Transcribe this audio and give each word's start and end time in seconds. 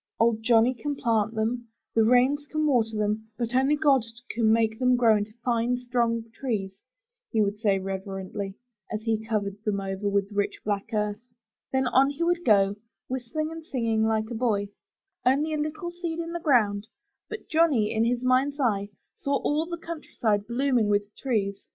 ''Old 0.19 0.41
Johnny 0.41 0.73
can 0.73 0.95
plant 0.95 1.35
them; 1.35 1.67
the 1.93 2.03
rains 2.03 2.47
can 2.47 2.65
water 2.65 2.97
them; 2.97 3.29
but 3.37 3.53
only 3.53 3.75
God 3.75 4.01
can 4.31 4.51
make 4.51 4.79
them 4.79 4.95
grow 4.95 5.17
into 5.17 5.35
fine, 5.45 5.77
strong 5.77 6.23
trees," 6.33 6.75
he 7.29 7.39
would 7.43 7.59
say 7.59 7.77
reverently, 7.77 8.55
as 8.91 9.03
he 9.03 9.23
covered 9.23 9.63
them 9.63 9.79
over 9.79 10.09
with 10.09 10.31
rich 10.31 10.59
black 10.65 10.87
earth. 10.91 11.19
Then 11.71 11.85
on 11.85 12.09
he 12.09 12.23
would 12.23 12.43
go, 12.43 12.77
whistling 13.09 13.49
or 13.49 13.61
singing 13.61 14.03
like 14.03 14.31
a 14.31 14.33
355 14.33 14.39
MY 14.41 14.65
BOOK 14.65 14.69
HOUSE 14.71 14.71
boy. 14.73 15.29
Only 15.33 15.53
a 15.53 15.57
little 15.59 15.91
seed 15.91 16.17
in 16.17 16.33
the 16.33 16.39
ground, 16.39 16.87
but 17.29 17.47
Johnny, 17.47 17.91
in 17.93 18.03
his 18.03 18.23
mind's 18.23 18.59
eye, 18.59 18.89
saw 19.17 19.35
all 19.37 19.67
the 19.67 19.77
countryside 19.77 20.47
blooming 20.47 20.87
with 20.87 21.15
trees. 21.15 21.63